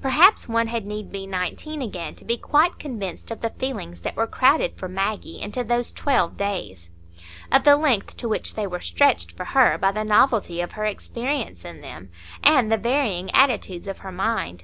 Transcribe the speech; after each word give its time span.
Perhaps 0.00 0.48
one 0.48 0.68
had 0.68 0.86
need 0.86 1.10
be 1.10 1.26
nineteen 1.26 1.82
again 1.82 2.14
to 2.14 2.24
be 2.24 2.36
quite 2.38 2.78
convinced 2.78 3.32
of 3.32 3.40
the 3.40 3.50
feelings 3.50 4.02
that 4.02 4.14
were 4.14 4.28
crowded 4.28 4.76
for 4.76 4.88
Maggie 4.88 5.40
into 5.42 5.64
those 5.64 5.90
twelve 5.90 6.36
days; 6.36 6.88
of 7.50 7.64
the 7.64 7.74
length 7.74 8.16
to 8.18 8.28
which 8.28 8.54
they 8.54 8.68
were 8.68 8.78
stretched 8.78 9.32
for 9.32 9.46
her 9.46 9.76
by 9.76 9.90
the 9.90 10.04
novelty 10.04 10.60
of 10.60 10.74
her 10.74 10.84
experience 10.84 11.64
in 11.64 11.80
them, 11.80 12.10
and 12.44 12.70
the 12.70 12.78
varying 12.78 13.28
attitudes 13.32 13.88
of 13.88 13.98
her 13.98 14.12
mind. 14.12 14.62